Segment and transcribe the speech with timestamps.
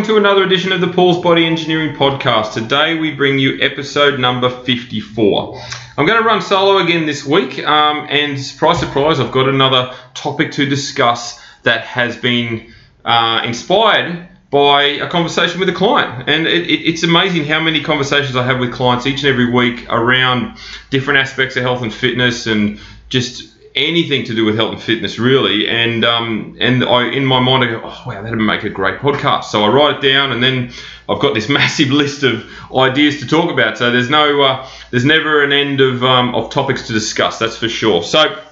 [0.00, 2.54] welcome to another edition of the Paul's Body Engineering Podcast.
[2.54, 5.60] Today we bring you episode number 54.
[5.98, 9.94] I'm going to run solo again this week, um, and surprise, surprise, I've got another
[10.14, 12.72] topic to discuss that has been
[13.04, 16.30] uh, inspired by a conversation with a client.
[16.30, 19.52] And it, it, it's amazing how many conversations I have with clients each and every
[19.52, 20.56] week around
[20.88, 22.80] different aspects of health and fitness and
[23.10, 25.66] just anything to do with health and fitness really.
[25.68, 29.00] And um, and I in my mind I go oh wow that'd make a great
[29.00, 29.44] podcast.
[29.44, 30.72] So I write it down and then
[31.08, 33.78] I've got this massive list of ideas to talk about.
[33.78, 37.56] So there's no uh, there's never an end of um, of topics to discuss that's
[37.56, 38.02] for sure.
[38.02, 38.42] So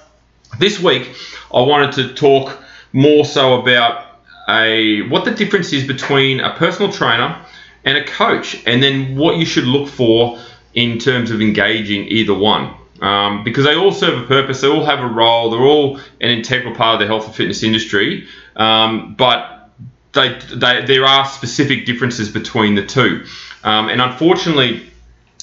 [0.57, 1.15] this week
[1.53, 2.61] I wanted to talk
[2.91, 4.05] more so about
[4.49, 7.39] a what the difference is between a personal trainer
[7.85, 10.39] and a coach and then what you should look for
[10.73, 14.85] in terms of engaging either one um, because they all serve a purpose, they all
[14.85, 19.15] have a role, they're all an integral part of the health and fitness industry, um,
[19.15, 19.69] but
[20.13, 23.25] they, they, there are specific differences between the two.
[23.63, 24.89] Um, and unfortunately,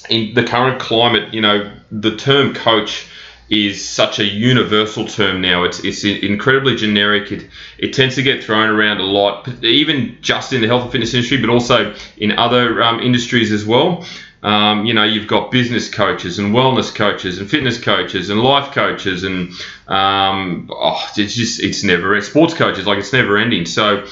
[0.09, 3.07] in the current climate, you know, the term coach
[3.49, 5.63] is such a universal term now.
[5.63, 7.31] It's, it's incredibly generic.
[7.31, 10.93] It, it tends to get thrown around a lot, even just in the health and
[10.93, 14.05] fitness industry, but also in other um, industries as well.
[14.43, 18.73] Um, you know, you've got business coaches and wellness coaches and fitness coaches and life
[18.73, 19.53] coaches and
[19.89, 23.67] um, oh, it's just it's never sports coaches like it's never ending.
[23.67, 24.07] So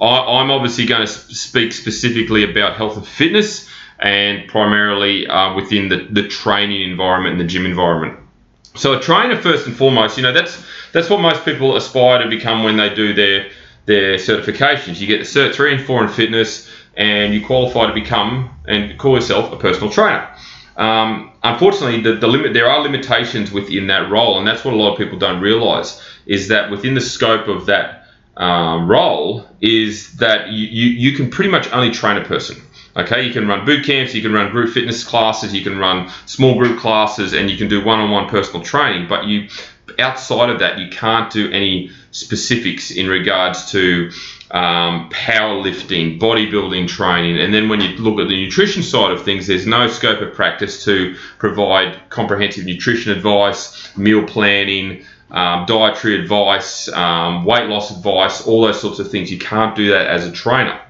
[0.00, 3.68] I, am obviously going to speak specifically about health and fitness
[3.98, 8.18] and primarily uh, within the, the training environment and the gym environment.
[8.74, 10.62] So a trainer first and foremost, you know, that's
[10.92, 13.50] that's what most people aspire to become when they do their
[13.86, 15.00] their certifications.
[15.00, 18.98] You get the cert three and four in fitness and you qualify to become and
[18.98, 20.28] call yourself a personal trainer.
[20.76, 24.76] Um, unfortunately, the, the limit there are limitations within that role, and that's what a
[24.76, 28.04] lot of people don't realise is that within the scope of that
[28.36, 32.60] um, role is that you, you, you can pretty much only train a person.
[32.96, 36.10] Okay, you can run boot camps, you can run group fitness classes, you can run
[36.26, 39.08] small group classes, and you can do one-on-one personal training.
[39.08, 39.48] But you,
[39.98, 44.10] outside of that, you can't do any specifics in regards to
[44.50, 49.46] um, powerlifting, bodybuilding training, and then when you look at the nutrition side of things,
[49.46, 56.88] there's no scope of practice to provide comprehensive nutrition advice, meal planning, um, dietary advice,
[56.88, 59.30] um, weight loss advice, all those sorts of things.
[59.30, 60.80] You can't do that as a trainer.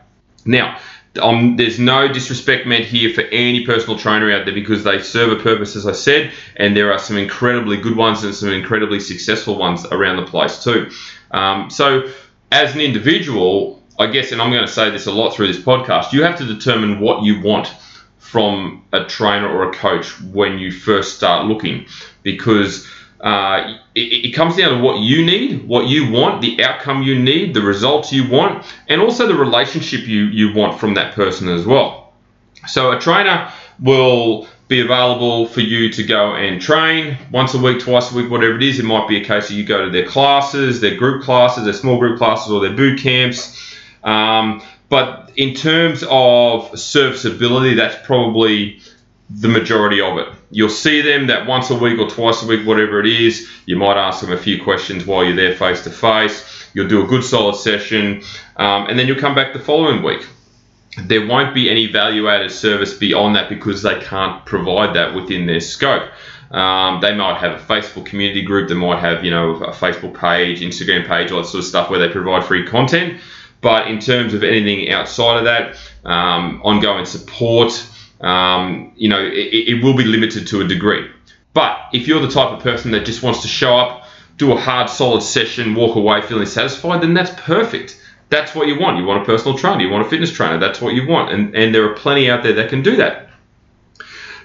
[0.44, 0.78] Now,
[1.20, 5.32] um, there's no disrespect meant here for any personal trainer out there because they serve
[5.38, 9.00] a purpose, as I said, and there are some incredibly good ones and some incredibly
[9.00, 10.90] successful ones around the place too.
[11.30, 12.10] Um, so
[12.52, 15.58] as an individual, I guess, and I'm going to say this a lot through this
[15.58, 17.74] podcast, you have to determine what you want
[18.18, 21.86] from a trainer or a coach when you first start looking
[22.22, 22.86] because
[23.20, 27.18] uh, it, it, comes down to what you need, what you want, the outcome you
[27.18, 31.48] need, the results you want, and also the relationship you, you want from that person
[31.48, 32.12] as well.
[32.68, 37.80] So a trainer will be available for you to go and train once a week,
[37.80, 38.78] twice a week, whatever it is.
[38.78, 41.72] It might be a case of you go to their classes, their group classes, their
[41.72, 43.74] small group classes, or their boot camps.
[44.04, 48.80] Um, but in terms of serviceability, that's probably
[49.30, 50.28] the majority of it.
[50.50, 53.48] You'll see them that once a week or twice a week, whatever it is.
[53.66, 56.68] You might ask them a few questions while you're there face to face.
[56.74, 58.22] You'll do a good solid session,
[58.56, 60.26] um, and then you'll come back the following week
[60.96, 65.46] there won't be any value added service beyond that because they can't provide that within
[65.46, 66.10] their scope.
[66.50, 70.18] Um, they might have a Facebook community group, they might have you know a Facebook
[70.18, 73.20] page, Instagram page, all that sort of stuff where they provide free content.
[73.60, 75.76] But in terms of anything outside of that,
[76.08, 77.86] um, ongoing support,
[78.20, 81.10] um, you know, it, it will be limited to a degree.
[81.54, 84.04] But if you're the type of person that just wants to show up,
[84.36, 88.78] do a hard, solid session, walk away feeling satisfied, then that's perfect that's what you
[88.78, 88.98] want.
[88.98, 91.32] You want a personal trainer, you want a fitness trainer, that's what you want.
[91.32, 93.28] And, and there are plenty out there that can do that.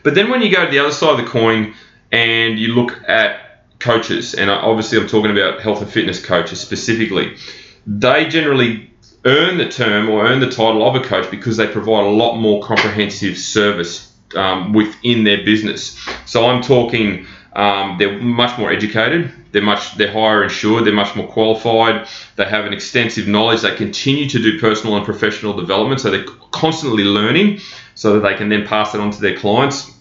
[0.04, 1.74] But then when you go to the other side of the coin
[2.12, 7.38] and you look at coaches, and obviously I'm talking about health and fitness coaches specifically,
[7.86, 8.92] they generally
[9.26, 12.38] earn the term or earn the title of a coach because they provide a lot
[12.38, 15.98] more comprehensive service um, within their business.
[16.26, 19.32] So I'm talking um, they're much more educated.
[19.52, 20.86] They're much they're higher insured.
[20.86, 22.08] They're much more qualified.
[22.36, 23.62] They have an extensive knowledge.
[23.62, 27.60] They continue to do personal and professional development, so they're constantly learning,
[27.94, 29.92] so that they can then pass it on to their clients.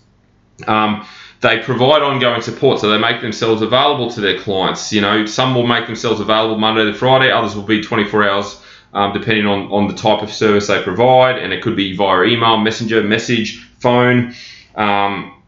[0.67, 1.07] Um,
[1.41, 4.93] they provide ongoing support, so they make themselves available to their clients.
[4.93, 7.31] You know, some will make themselves available Monday to Friday.
[7.31, 8.63] Others will be 24 hours.
[8.95, 12.25] Um, depending on, on the type of service they provide, and it could be via
[12.25, 14.35] email, messenger, message, phone.
[14.75, 15.42] Um,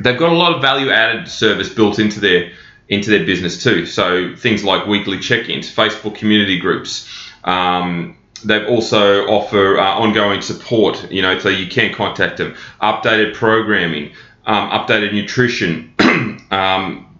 [0.00, 2.52] they've got a lot of value added service built into their
[2.88, 3.84] into their business too.
[3.84, 7.06] So things like weekly check-ins, Facebook community groups,
[7.44, 11.10] um, they've also offer uh, ongoing support.
[11.10, 12.54] You know, so you can contact them.
[12.80, 14.12] Updated programming,
[14.46, 15.94] um, updated nutrition.
[16.50, 17.18] um,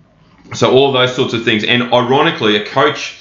[0.54, 1.64] so all those sorts of things.
[1.64, 3.18] And ironically, a coach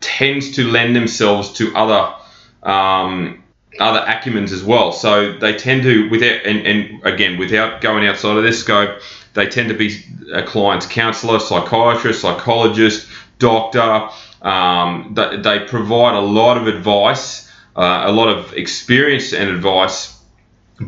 [0.00, 2.14] tends to lend themselves to other
[2.62, 3.41] um,
[3.78, 4.92] other acumens as well.
[4.92, 9.00] So they tend to, without and, and again, without going outside of their scope,
[9.34, 13.08] they tend to be a client's counselor, psychiatrist, psychologist,
[13.38, 14.10] doctor.
[14.42, 20.20] Um, they, they, provide a lot of advice, uh, a lot of experience and advice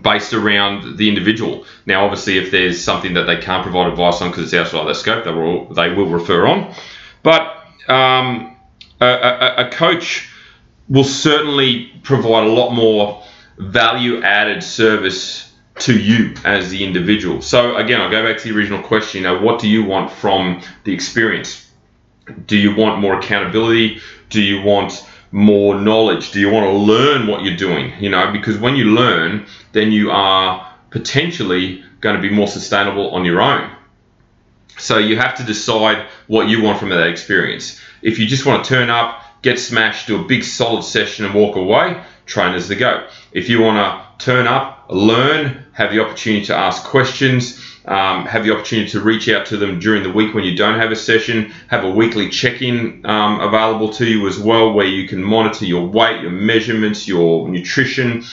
[0.02, 1.64] based around the individual.
[1.86, 4.94] Now, obviously, if there's something that they can't provide advice on because it's outside their
[4.94, 6.74] scope, they will they will refer on.
[7.22, 8.56] But um,
[9.00, 10.28] a, a, a coach
[10.88, 13.22] will certainly provide a lot more
[13.58, 17.42] value added service to you as the individual.
[17.42, 19.22] So again, I'll go back to the original question.
[19.22, 21.68] You know, what do you want from the experience?
[22.46, 24.00] Do you want more accountability?
[24.30, 26.30] Do you want more knowledge?
[26.30, 27.92] Do you want to learn what you're doing?
[28.00, 33.10] You know, because when you learn, then you are potentially going to be more sustainable
[33.10, 33.70] on your own.
[34.78, 37.80] So you have to decide what you want from that experience.
[38.02, 41.34] If you just want to turn up, get smashed, do a big solid session and
[41.34, 43.06] walk away, trainers the go.
[43.30, 48.44] If you want to turn up, learn, have the opportunity to ask questions, um, have
[48.44, 50.96] the opportunity to reach out to them during the week when you don't have a
[50.96, 55.66] session, have a weekly check-in um, available to you as well where you can monitor
[55.66, 58.24] your weight, your measurements, your nutrition,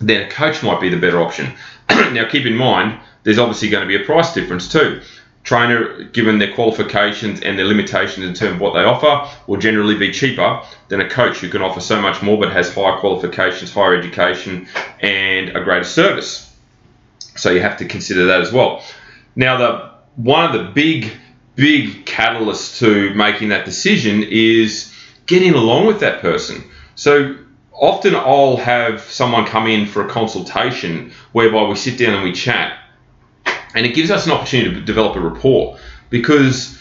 [0.00, 1.52] then a coach might be the better option.
[1.90, 5.02] now keep in mind, there's obviously going to be a price difference too
[5.46, 9.96] trainer, given their qualifications and their limitations in terms of what they offer, will generally
[9.96, 13.72] be cheaper than a coach who can offer so much more but has higher qualifications,
[13.72, 14.66] higher education,
[15.00, 16.52] and a greater service.
[17.36, 18.82] So you have to consider that as well.
[19.36, 21.12] Now, the one of the big,
[21.54, 24.92] big catalysts to making that decision is
[25.26, 26.64] getting along with that person.
[26.96, 27.36] So
[27.72, 32.32] often I'll have someone come in for a consultation whereby we sit down and we
[32.32, 32.78] chat
[33.74, 35.78] and it gives us an opportunity to develop a rapport
[36.10, 36.78] because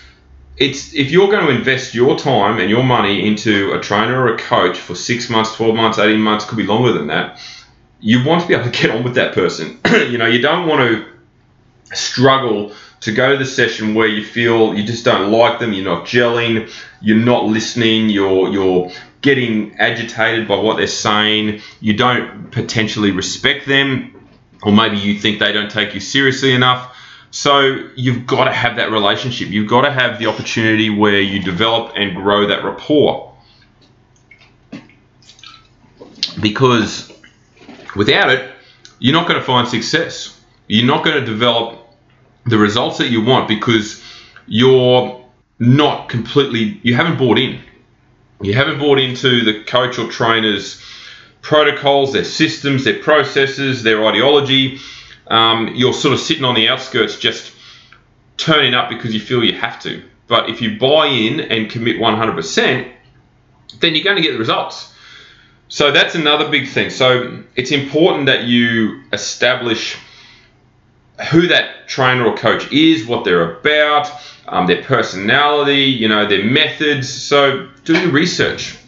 [0.58, 4.36] it's if you're going to invest your time and your money into a trainer or
[4.36, 7.40] a coach for six months, 12 months, 18 months, could be longer than that,
[8.00, 9.80] you want to be able to get on with that person.
[9.92, 12.72] you know, you don't want to struggle
[13.02, 16.06] to go to the session where you feel you just don't like them, you're not
[16.06, 16.72] gelling,
[17.02, 18.92] you're not listening, you're you're
[19.22, 24.15] getting agitated by what they're saying, you don't potentially respect them
[24.66, 26.98] or maybe you think they don't take you seriously enough.
[27.30, 29.50] So you've got to have that relationship.
[29.50, 33.34] You've got to have the opportunity where you develop and grow that rapport.
[36.42, 37.12] Because
[37.96, 38.54] without it,
[39.00, 40.42] you're not going to find success.
[40.68, 41.88] You're not going to develop
[42.46, 44.04] the results that you want because
[44.48, 45.24] you're
[45.60, 47.62] not completely, you haven't bought in.
[48.42, 50.82] You haven't bought into the coach or trainer's
[51.46, 54.80] protocols, their systems, their processes, their ideology.
[55.28, 57.54] Um, you're sort of sitting on the outskirts just
[58.36, 60.04] turning up because you feel you have to.
[60.28, 62.92] But if you buy in and commit 100%,
[63.80, 64.92] then you're going to get the results.
[65.68, 66.90] So that's another big thing.
[66.90, 69.98] So it's important that you establish
[71.30, 74.10] who that trainer or coach is, what they're about,
[74.48, 77.08] um, their personality, you know, their methods.
[77.08, 78.80] So do your research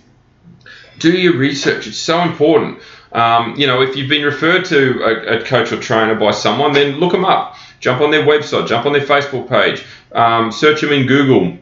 [1.00, 1.88] do your research.
[1.88, 2.80] It's so important.
[3.12, 6.74] Um, you know, if you've been referred to a, a, coach or trainer by someone,
[6.74, 7.56] then look them up.
[7.80, 11.58] Jump on their website, jump on their Facebook page, um, search them in Google,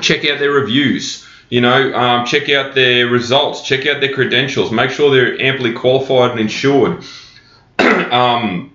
[0.00, 1.26] check out their reviews.
[1.48, 5.72] You know, um, check out their results, check out their credentials, make sure they're amply
[5.72, 7.04] qualified and insured.
[8.10, 8.72] Um,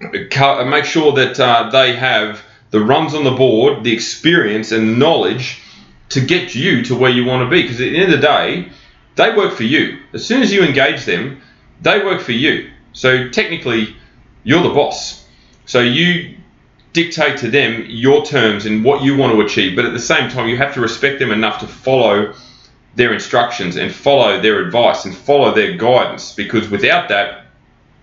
[0.00, 5.60] make sure that uh, they have the runs on the board, the experience and knowledge
[6.08, 7.62] to get you to where you want to be.
[7.62, 8.72] Because at the end of the day,
[9.16, 9.98] they work for you.
[10.12, 11.40] As soon as you engage them,
[11.80, 12.70] they work for you.
[12.92, 13.96] So technically,
[14.44, 15.26] you're the boss.
[15.66, 16.36] So you
[16.92, 20.30] dictate to them your terms and what you want to achieve, but at the same
[20.30, 22.34] time, you have to respect them enough to follow
[22.94, 27.46] their instructions and follow their advice and follow their guidance because without that,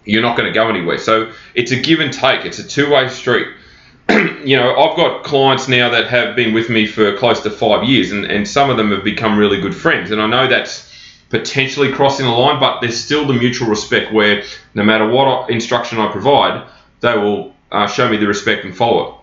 [0.05, 0.97] you're not going to go anywhere.
[0.97, 3.47] So it's a give and take, it's a two way street.
[4.09, 7.87] you know, I've got clients now that have been with me for close to five
[7.87, 10.09] years, and, and some of them have become really good friends.
[10.09, 10.88] And I know that's
[11.29, 14.43] potentially crossing the line, but there's still the mutual respect where
[14.74, 16.67] no matter what instruction I provide,
[17.01, 19.15] they will uh, show me the respect and follow it.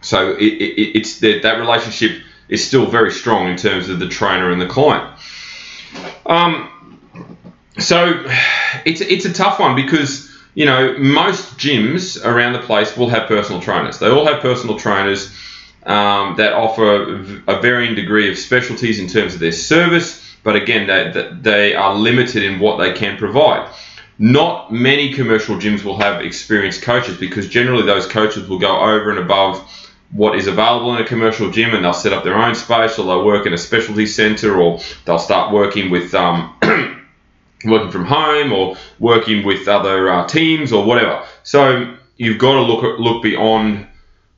[0.00, 4.08] So it, it, it's that that relationship is still very strong in terms of the
[4.08, 5.18] trainer and the client.
[6.26, 6.70] Um,
[7.78, 8.24] so
[8.84, 13.28] it's it's a tough one because you know most gyms around the place will have
[13.28, 13.98] personal trainers.
[13.98, 15.32] They all have personal trainers
[15.84, 20.86] um, that offer a varying degree of specialties in terms of their service but again,
[20.86, 23.74] they, they are limited in what they can provide.
[24.18, 29.10] Not many commercial gyms will have experienced coaches because generally those coaches will go over
[29.10, 29.58] and above
[30.12, 33.06] what is available in a commercial gym and they'll set up their own space or
[33.06, 36.54] they'll work in a specialty center or they'll start working with um,
[37.64, 41.24] working from home or working with other uh, teams or whatever.
[41.42, 43.88] So you've got to look look beyond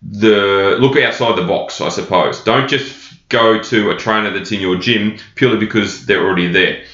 [0.02, 2.42] the look outside the box, I suppose.
[2.44, 6.84] Don't just go to a trainer that's in your gym purely because they're already there.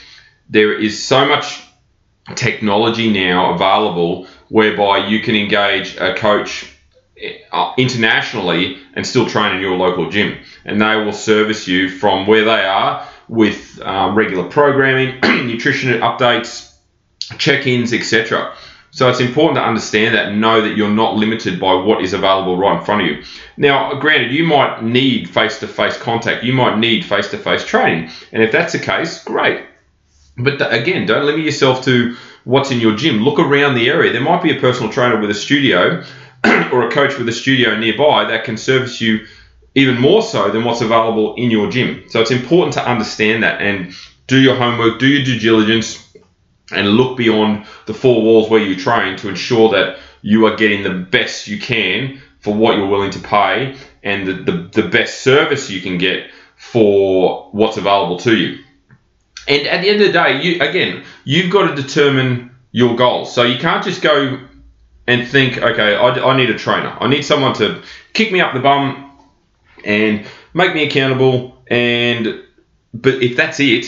[0.49, 1.63] There is so much
[2.35, 6.73] technology now available whereby you can engage a coach
[7.53, 12.27] uh, internationally and still train in your local gym, and they will service you from
[12.27, 16.73] where they are with um, regular programming, nutrition updates,
[17.39, 18.55] check-ins, etc.
[18.93, 22.13] So it's important to understand that and know that you're not limited by what is
[22.13, 23.25] available right in front of you.
[23.57, 27.65] Now, granted, you might need face to face contact, you might need face to face
[27.65, 28.11] training.
[28.33, 29.65] And if that's the case, great.
[30.37, 33.23] But again, don't limit yourself to what's in your gym.
[33.23, 34.13] Look around the area.
[34.13, 36.05] There might be a personal trainer with a studio
[36.45, 39.27] or a coach with a studio nearby that can service you
[39.75, 42.05] even more so than what's available in your gym.
[42.09, 43.95] So it's important to understand that and
[44.27, 46.12] do your homework, do your due diligence,
[46.71, 50.83] and look beyond the four walls where you train to ensure that you are getting
[50.83, 55.23] the best you can for what you're willing to pay and the, the, the best
[55.23, 58.63] service you can get for what's available to you.
[59.49, 63.35] And at the end of the day, you again, you've got to determine your goals.
[63.35, 64.41] So you can't just go
[65.07, 66.97] and think, okay, I, I need a trainer.
[67.01, 69.19] I need someone to kick me up the bum
[69.85, 71.63] and make me accountable.
[71.67, 72.45] And
[72.95, 73.87] but if that's it,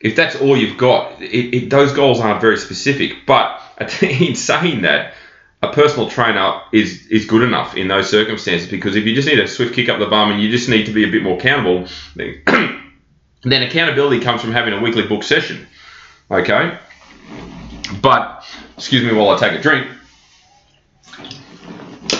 [0.00, 3.26] if that's all you've got, it, it, those goals aren't very specific.
[3.26, 3.60] But
[4.02, 5.14] in saying that,
[5.62, 9.38] a personal trainer is is good enough in those circumstances because if you just need
[9.38, 11.36] a swift kick up the bum and you just need to be a bit more
[11.36, 12.42] accountable, then,
[13.42, 15.66] then accountability comes from having a weekly book session.
[16.30, 16.78] Okay,
[18.00, 19.86] but excuse me while I take a drink.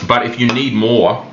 [0.07, 1.27] But if you need more,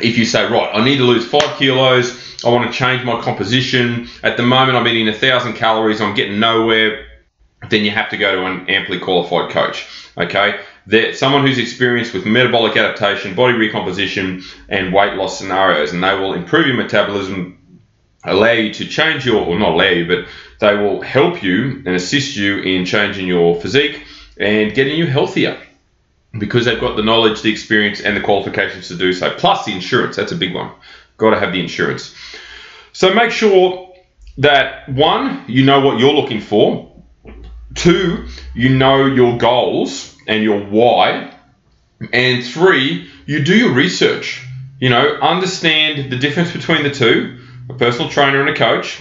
[0.00, 3.20] if you say right, I need to lose five kilos I want to change my
[3.20, 4.08] composition.
[4.22, 6.00] At the moment, I'm eating a thousand calories.
[6.00, 7.06] I'm getting nowhere.
[7.70, 9.86] Then you have to go to an amply qualified coach.
[10.18, 16.04] Okay, They're someone who's experienced with metabolic adaptation, body recomposition, and weight loss scenarios, and
[16.04, 17.58] they will improve your metabolism,
[18.24, 20.26] allow you to change your, or not allow you, but
[20.60, 24.04] they will help you and assist you in changing your physique
[24.38, 25.58] and getting you healthier
[26.38, 29.72] because they've got the knowledge, the experience, and the qualifications to do so, plus the
[29.72, 30.16] insurance.
[30.16, 30.70] That's a big one.
[31.16, 32.14] Got to have the insurance.
[32.92, 33.92] So make sure
[34.38, 36.92] that one, you know what you're looking for.
[37.74, 41.34] Two, you know your goals and your why.
[42.12, 44.44] And three, you do your research.
[44.80, 47.40] You know, understand the difference between the two
[47.70, 49.00] a personal trainer and a coach.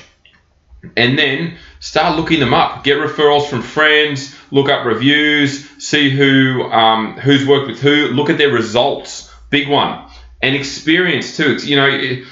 [0.96, 2.84] And then start looking them up.
[2.84, 8.30] Get referrals from friends, look up reviews, see who um, who's worked with who, look
[8.30, 9.34] at their results.
[9.50, 10.10] Big one
[10.44, 11.54] and experience too.
[11.54, 12.24] It's, you know,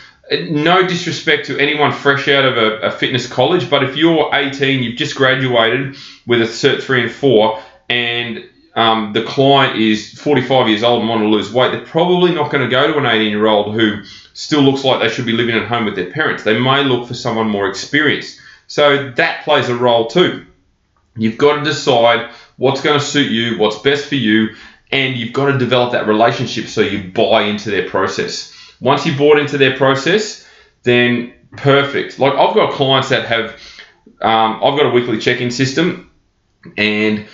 [0.50, 4.84] no disrespect to anyone fresh out of a, a, fitness college, but if you're 18,
[4.84, 5.96] you've just graduated
[6.28, 11.10] with a Cert 3 and 4, and um, the client is 45 years old and
[11.10, 13.74] want to lose weight, they're probably not going to go to an 18 year old
[13.74, 14.04] who
[14.34, 16.44] still looks like they should be living at home with their parents.
[16.44, 18.40] They may look for someone more experienced.
[18.68, 20.46] So that plays a role too.
[21.18, 24.56] You've got to decide what's going to suit you, what's best for you,
[24.92, 28.54] and you've got to develop that relationship so you buy into their process.
[28.80, 30.46] Once you bought into their process,
[30.84, 32.20] then perfect.
[32.20, 33.52] Like I've got clients that have,
[34.22, 36.12] um, I've got a weekly check-in system,
[36.78, 37.28] and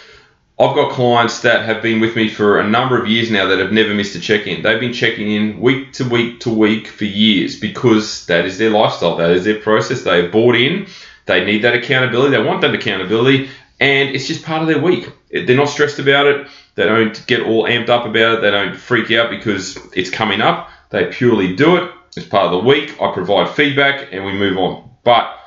[0.60, 3.60] I've got clients that have been with me for a number of years now that
[3.60, 4.64] have never missed a check-in.
[4.64, 8.72] They've been checking in week to week to week for years because that is their
[8.72, 10.02] lifestyle, that is their process.
[10.02, 10.88] They have bought in,
[11.26, 13.50] they need that accountability, they want that accountability,
[13.80, 15.12] and it's just part of their week.
[15.32, 16.48] They're not stressed about it.
[16.76, 18.42] They don't get all amped up about it.
[18.42, 20.70] They don't freak out because it's coming up.
[20.90, 21.92] They purely do it.
[22.16, 23.00] It's part of the week.
[23.02, 24.90] I provide feedback and we move on.
[25.04, 25.38] But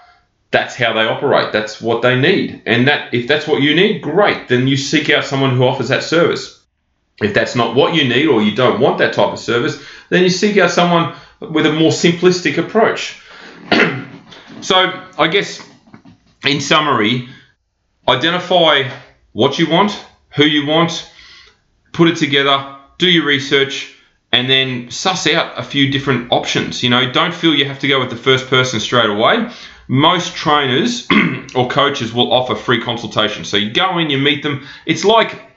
[0.50, 1.52] that's how they operate.
[1.52, 2.62] That's what they need.
[2.66, 4.48] And that if that's what you need, great.
[4.48, 6.62] Then you seek out someone who offers that service.
[7.20, 10.22] If that's not what you need or you don't want that type of service, then
[10.22, 13.20] you seek out someone with a more simplistic approach.
[14.62, 15.62] so, I guess
[16.46, 17.28] in summary,
[18.10, 18.90] identify
[19.32, 19.92] what you want,
[20.30, 21.10] who you want,
[21.92, 23.94] put it together, do your research,
[24.32, 26.82] and then suss out a few different options.
[26.82, 29.50] You know, don't feel you have to go with the first person straight away.
[29.88, 31.08] Most trainers
[31.54, 33.44] or coaches will offer free consultation.
[33.44, 34.66] So you go in, you meet them.
[34.86, 35.49] It's like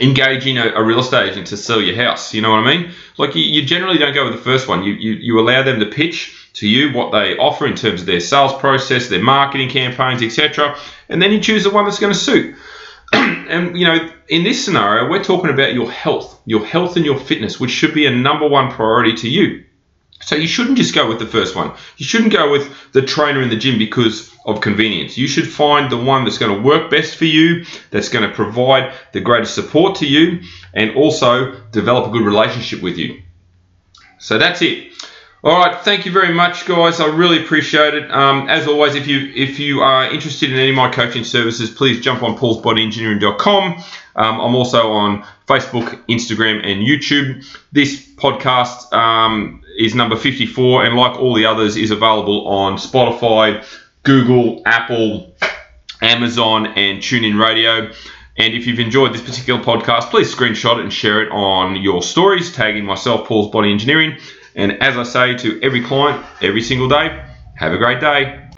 [0.00, 2.34] engaging a, a, real estate agent to sell your house.
[2.34, 2.92] You know what I mean?
[3.16, 4.82] Like you, you generally don't go with the first one.
[4.82, 8.06] You, you, you allow them to pitch to you what they offer in terms of
[8.06, 10.76] their sales process, their marketing campaigns, etc.
[11.08, 12.56] And then you choose the one that's going to suit.
[13.12, 17.18] and you know, in this scenario, we're talking about your health, your health and your
[17.18, 19.64] fitness, which should be a number one priority to you.
[20.24, 21.72] So you shouldn't just go with the first one.
[21.98, 25.18] You shouldn't go with the trainer in the gym because of convenience.
[25.18, 28.34] You should find the one that's going to work best for you, that's going to
[28.34, 30.40] provide the greatest support to you,
[30.72, 33.22] and also develop a good relationship with you.
[34.18, 34.92] So that's it.
[35.44, 37.00] All right, thank you very much, guys.
[37.00, 38.10] I really appreciate it.
[38.10, 41.68] Um, as always, if you if you are interested in any of my coaching services,
[41.68, 43.84] please jump on paulsbodyengineering.com.
[44.16, 47.44] Um, I'm also on Facebook, Instagram, and YouTube.
[47.72, 53.62] This podcast um, is number 54, and like all the others, is available on Spotify,
[54.02, 55.36] Google, Apple,
[56.00, 57.92] Amazon, and TuneIn Radio.
[58.38, 62.02] And if you've enjoyed this particular podcast, please screenshot it and share it on your
[62.02, 64.18] stories, tagging myself, Paul's Body Engineering.
[64.54, 67.24] And as I say to every client every single day,
[67.56, 68.48] have a great day.